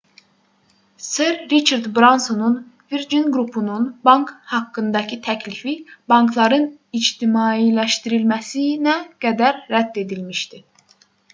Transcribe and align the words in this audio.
ser 1.11 1.33
riçard 1.49 1.85
bransonun 1.97 2.55
virgin 2.93 3.25
qrupunun 3.35 3.85
bank 4.07 4.31
haqqındakı 4.53 5.19
təklifi 5.27 5.73
bankların 6.13 6.65
ictimailəşdirilməsinə 7.01 8.95
qədər 9.27 9.61
rədd 9.75 10.01
edilmişdi 10.05 10.63